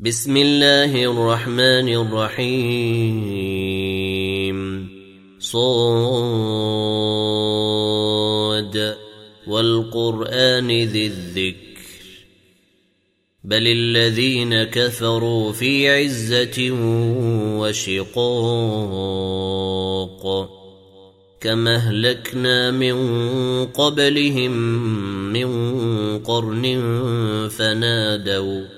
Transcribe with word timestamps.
بسم 0.00 0.36
الله 0.36 1.04
الرحمن 1.04 1.88
الرحيم. 1.88 2.48
صاد. 5.40 5.96
والقرآن 9.46 10.68
ذي 10.68 11.06
الذكر. 11.06 11.82
بل 13.44 13.66
الذين 13.66 14.62
كفروا 14.62 15.52
في 15.52 15.88
عزة 15.88 16.70
وشقاق. 17.58 18.18
كما 21.40 21.76
أهلكنا 21.76 22.70
من 22.70 22.96
قبلهم 23.66 24.52
من 25.32 25.48
قرن 26.18 26.78
فنادوا 27.50 28.77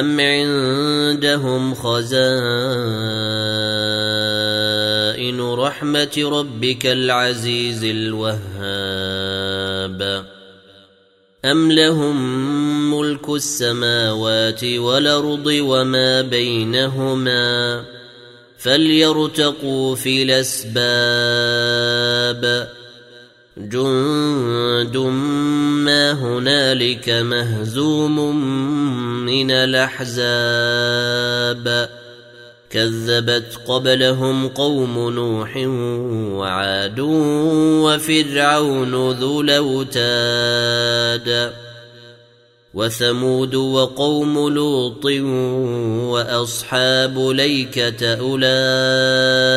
أم 0.00 0.20
عندهم 0.20 1.74
خزائن 1.74 2.16
رحمة 5.40 6.18
ربك 6.18 6.86
العزيز 6.86 7.84
الوهاب 7.84 8.36
أم 11.44 11.72
لهم 11.72 12.16
ملك 12.94 13.28
السماوات 13.28 14.64
والأرض 14.64 15.46
وما 15.46 16.22
بينهما 16.22 17.84
فليرتقوا 18.58 19.94
في 19.94 20.22
الأسباب 20.22 20.76
جند 23.56 24.96
ما 25.86 26.12
هنالك 26.12 27.08
مهزوم 27.08 28.36
من 29.24 29.50
الاحزاب 29.50 31.06
كذبت 32.70 33.58
قبلهم 33.68 34.48
قوم 34.48 35.10
نوح 35.10 35.56
وعاد 36.36 37.00
وفرعون 37.80 39.10
ذو 39.10 39.40
الاوتاد 39.40 41.26
وثمود 42.74 43.54
وقوم 43.54 44.48
لوط 44.48 45.04
واصحاب 46.04 47.18
ليكه 47.18 48.14
اولئك 48.14 49.56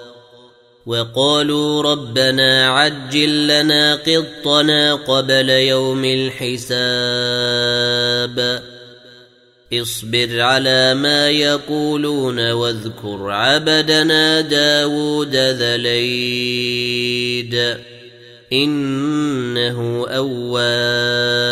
وقالوا 0.85 1.81
ربنا 1.83 2.69
عجل 2.69 3.47
لنا 3.47 3.95
قطنا 3.95 4.93
قبل 4.93 5.49
يوم 5.49 6.05
الحساب. 6.05 6.71
اصبر 9.73 10.41
على 10.41 10.93
ما 10.93 11.29
يقولون 11.29 12.51
واذكر 12.51 13.31
عبدنا 13.31 14.41
داود 14.41 15.35
ذليد 15.35 16.75
إنه 18.53 20.05
أواب. 20.09 21.51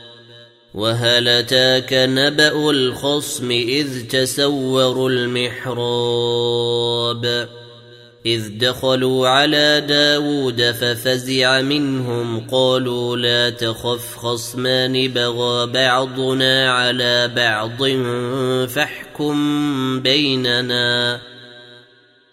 وهل 0.73 1.27
أتاك 1.27 1.93
نبأ 1.93 2.69
الخصم 2.69 3.51
إذ 3.51 4.07
تسوروا 4.07 5.09
المحراب 5.09 6.81
إذ 8.25 8.57
دخلوا 8.57 9.27
على 9.27 9.81
داود 9.87 10.71
ففزع 10.71 11.61
منهم 11.61 12.47
قالوا 12.51 13.17
لا 13.17 13.49
تخف 13.49 14.17
خصمان 14.17 15.07
بغى 15.07 15.67
بعضنا 15.67 16.71
على 16.71 17.27
بعض 17.27 17.83
فاحكم 18.67 19.99
بيننا 19.99 21.19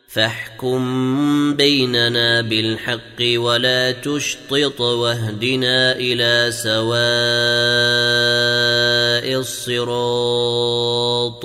فاحكم 0.09 1.55
بيننا 1.55 2.41
بالحق 2.41 3.37
ولا 3.37 3.93
تشطط 3.93 4.81
واهدنا 4.81 5.97
إلى 5.97 6.53
سواء 6.53 6.89
الصراط. 9.41 11.45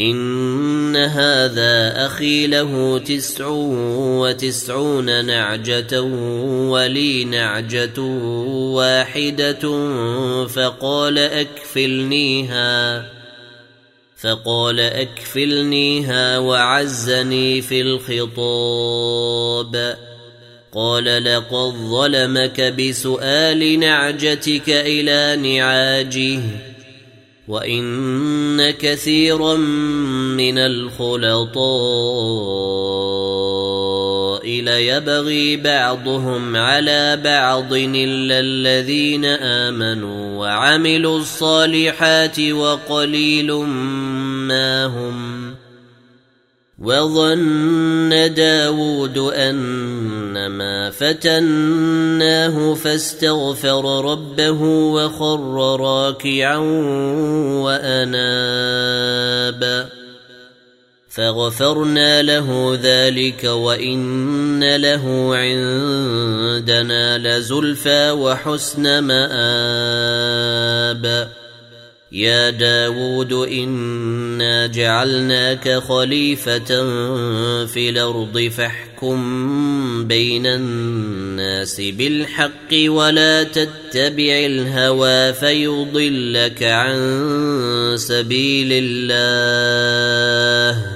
إن 0.00 0.96
هذا 0.96 2.06
أخي 2.06 2.46
له 2.46 2.98
تسع 2.98 3.48
وتسعون 4.20 5.26
نعجة 5.26 6.02
ولي 6.70 7.24
نعجة 7.24 8.00
واحدة 8.76 9.60
فقال 10.46 11.18
أكفلنيها. 11.18 13.15
فقال 14.20 14.80
اكفلنيها 14.80 16.38
وعزني 16.38 17.62
في 17.62 17.80
الخطاب. 17.80 19.26
قال 20.72 21.24
لقد 21.24 21.74
ظلمك 21.90 22.60
بسؤال 22.60 23.80
نعجتك 23.80 24.68
إلى 24.68 25.36
نعاجه 25.36 26.40
وإن 27.48 28.70
كثيرا 28.70 29.56
من 30.36 30.58
الخلطاء. 30.58 31.66
ليبغي 34.46 35.56
بعضهم 35.56 36.56
على 36.56 37.20
بعض 37.24 37.72
إلا 37.72 38.40
الذين 38.40 39.24
آمنوا 39.24 40.38
وعملوا 40.38 41.18
الصالحات 41.18 42.40
وقليل 42.40 43.52
ما 43.52 44.84
هم 44.86 45.54
وظن 46.78 48.34
داود 48.34 49.18
أنما 49.18 50.90
فتناه 50.90 52.74
فاستغفر 52.74 54.04
ربه 54.12 54.62
وخر 54.62 55.80
راكعا 55.80 56.56
وأناب 57.64 59.16
فغفرنا 61.16 62.22
له 62.22 62.78
ذلك 62.82 63.44
وإن 63.44 64.76
له 64.76 65.36
عندنا 65.36 67.18
لزلفى 67.18 68.10
وحسن 68.10 68.98
مآب 68.98 70.26
يا 72.12 72.50
داود 72.50 73.32
إنا 73.32 74.66
جعلناك 74.66 75.78
خليفة 75.78 76.84
في 77.66 77.90
الأرض 77.90 78.50
فاحكم 78.56 79.18
بين 80.08 80.46
الناس 80.46 81.80
بالحق 81.80 82.72
ولا 82.86 83.42
تتبع 83.42 84.46
الهوى 84.46 85.32
فيضلك 85.32 86.62
عن 86.62 86.96
سبيل 87.96 88.68
الله 88.72 90.95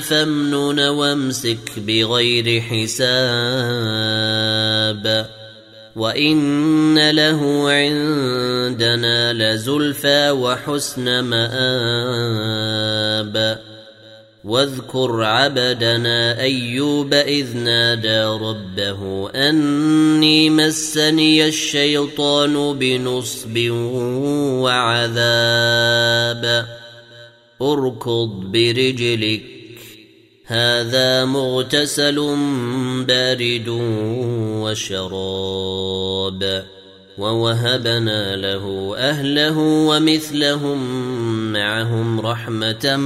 فامنن 0.00 0.80
وامسك 0.80 1.78
بغير 1.78 2.60
حساب 2.60 3.04
وإن 5.96 7.10
له 7.10 7.70
عندنا 7.70 9.32
لزلفى 9.32 10.30
وحسن 10.30 11.20
مآب 11.20 12.34
واذكر 14.44 15.22
عبدنا 15.22 16.40
أيوب 16.40 17.14
إذ 17.14 17.56
نادى 17.56 18.22
ربه 18.22 19.30
أني 19.30 20.50
مسني 20.50 21.46
الشيطان 21.46 22.78
بنصب 22.78 23.70
وعذاب 24.60 25.14
اركض 27.62 28.28
برجلك 28.52 29.42
هذا 30.46 31.24
مغتسل 31.24 32.36
بارد 33.04 33.68
وشراب 34.62 36.64
ووهبنا 37.18 38.36
له 38.36 38.94
أهله 38.96 39.58
ومثلهم 39.58 40.78
معهم 41.52 42.20
رحمة 42.20 42.96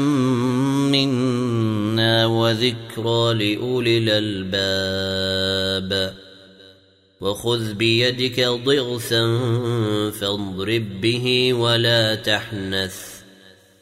منا 0.91 2.27
وذكرى 2.27 3.35
لأولي 3.35 3.99
الألباب. 3.99 6.15
وخذ 7.21 7.75
بيدك 7.75 8.41
ضغثا 8.41 9.41
فاضرب 10.11 11.01
به 11.01 11.55
ولا 11.55 12.15
تحنث. 12.15 13.18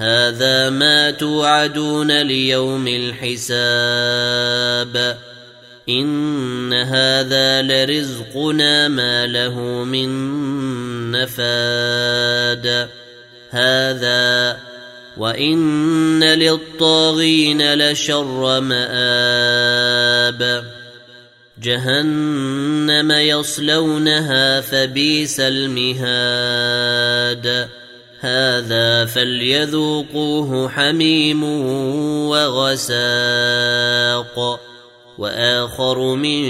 هذا 0.00 0.70
ما 0.70 1.10
توعدون 1.10 2.22
ليوم 2.22 2.88
الحساب. 2.88 3.56
إن 5.88 6.72
هذا 6.72 7.62
لرزقنا 7.62 8.88
ما 8.88 9.26
له 9.26 9.60
من 9.84 10.10
نفاد. 11.10 12.88
هذا 13.50 14.56
وإن 15.16 16.24
للطاغين 16.24 17.74
لشر 17.74 18.60
مآب. 18.60 20.00
جهنم 21.62 23.12
يصلونها 23.12 24.60
فبئس 24.60 25.40
المهاد. 25.40 26.20
هذا 28.20 29.04
فليذوقوه 29.04 30.68
حميم 30.68 31.42
وغساق 32.28 33.00
وآخر 35.18 36.14
من 36.14 36.46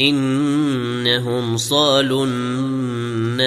إنهم 0.00 1.56
صالوا 1.56 2.26
النار. 2.26 3.46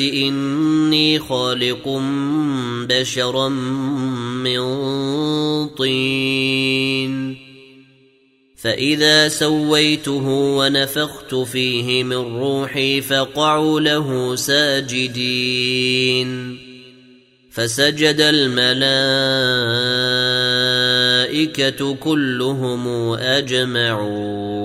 إني 0.00 1.18
خالق 1.18 2.00
بشرا 2.88 3.48
من 3.48 4.60
طين. 5.68 7.36
فإذا 8.56 9.28
سويته 9.28 10.26
ونفخت 10.28 11.34
فيه 11.34 12.04
من 12.04 12.16
روحي 12.16 13.00
فقعوا 13.00 13.80
له 13.80 14.36
ساجدين. 14.36 15.44
فسجد 17.50 18.20
الملائكة 18.20 18.74
كلهم 21.94 23.12
أجمعون. 23.12 24.64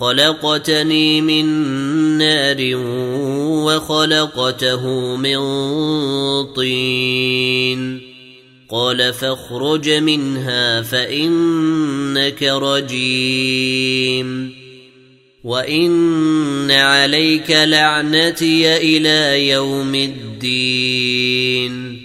خلقتني 0.00 1.20
من 1.20 1.46
نار 2.18 2.56
وخلقته 3.66 5.16
من 5.16 5.38
طين. 6.44 8.00
قال 8.70 9.12
فاخرج 9.12 9.90
منها 9.90 10.82
فإنك 10.82 12.42
رجيم. 12.42 14.52
وإن 15.44 16.70
عليك 16.70 17.50
لعنتي 17.50 18.76
إلى 18.76 19.48
يوم 19.48 19.94
الدين. 19.94 22.00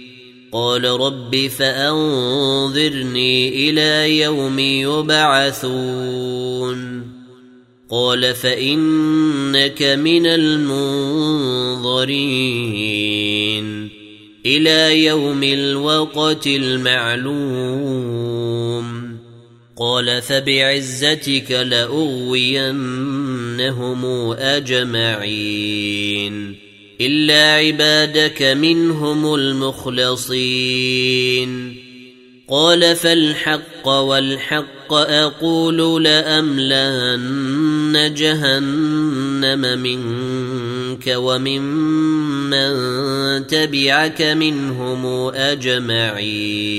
قال 0.52 0.84
رب 0.84 1.50
فأنظرني 1.58 3.48
إلى 3.70 4.18
يوم 4.18 4.58
يبعثون. 4.58 6.85
قال 7.90 8.34
فإنك 8.34 9.82
من 9.82 10.26
المنظرين 10.26 10.86
إلى 14.46 15.04
يوم 15.04 15.42
الوقت 15.42 16.46
المعلوم 16.46 17.86
قال 19.76 20.22
فبعزتك 20.22 21.50
لأغوينهم 21.50 22.74
أجمعين 24.32 25.86
إلا 27.00 27.52
عبادك 27.52 28.42
منهم 28.42 29.34
المخلصين 29.34 30.66
قال 32.48 32.96
فالحق 32.96 33.88
والحق 33.88 34.92
أقول 34.92 36.04
لأملأن 36.04 37.34
جهنم 38.16 39.78
منك 39.78 41.14
وممن 41.16 42.66
تبعك 43.46 44.22
منهم 44.22 45.06
أجمعين. 45.34 46.76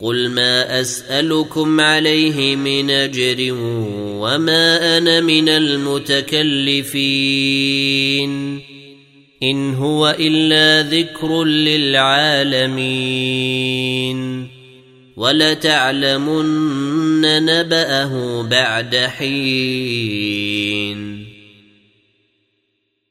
قل 0.00 0.30
ما 0.30 0.80
أسألكم 0.80 1.80
عليه 1.80 2.56
من 2.56 2.90
أجر 2.90 3.54
وما 4.20 4.98
أنا 4.98 5.20
من 5.20 5.48
المتكلفين. 5.48 6.98
إن 9.42 9.74
هو 9.74 10.16
إلا 10.20 10.88
ذكر 10.90 11.44
للعالمين. 11.44 12.88
ولتعلمن 15.16 16.44
نبأه 17.44 18.42
بعد 18.42 18.96
حين. 18.96 20.38